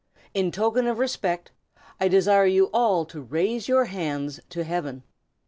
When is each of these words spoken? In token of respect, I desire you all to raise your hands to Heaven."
In 0.33 0.49
token 0.49 0.87
of 0.87 0.97
respect, 0.97 1.51
I 1.99 2.07
desire 2.07 2.47
you 2.47 2.71
all 2.73 3.05
to 3.05 3.21
raise 3.21 3.67
your 3.67 3.85
hands 3.85 4.39
to 4.49 4.63
Heaven." 4.63 5.03